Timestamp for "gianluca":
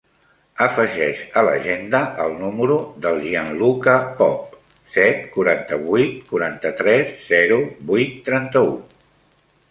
3.25-3.93